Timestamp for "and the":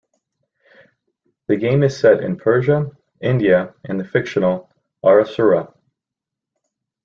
3.83-4.03